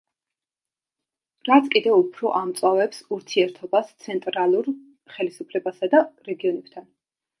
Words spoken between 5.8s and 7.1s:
და რეგიონებთან.